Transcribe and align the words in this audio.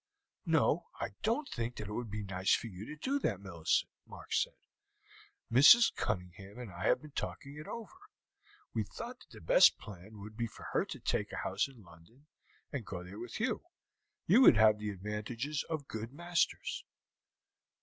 "No, 0.47 0.89
I 0.99 1.09
don't 1.21 1.47
think 1.47 1.75
that 1.75 1.87
it 1.87 1.93
would 1.93 2.09
be 2.09 2.23
nice 2.23 2.55
for 2.55 2.65
you 2.65 2.87
to 2.87 2.95
do 2.95 3.19
that, 3.19 3.39
Millicent," 3.39 3.87
Mark 4.07 4.33
said. 4.33 4.55
"Mrs. 5.51 5.93
Cunningham 5.95 6.57
and 6.57 6.71
I 6.71 6.87
have 6.87 7.03
been 7.03 7.11
talking 7.11 7.55
it 7.55 7.67
over. 7.67 7.93
We 8.73 8.83
thought 8.83 9.19
that 9.19 9.29
the 9.29 9.41
best 9.41 9.77
plan 9.77 10.17
would 10.17 10.35
be 10.35 10.47
for 10.47 10.63
her 10.73 10.85
to 10.85 10.99
take 10.99 11.31
a 11.31 11.35
house 11.45 11.67
in 11.67 11.83
London, 11.83 12.25
and 12.71 12.83
go 12.83 13.03
there 13.03 13.19
with 13.19 13.39
you; 13.39 13.61
you 14.25 14.41
would 14.41 14.57
have 14.57 14.79
the 14.79 14.89
advantages 14.89 15.63
of 15.69 15.87
good 15.87 16.11
masters. 16.11 16.83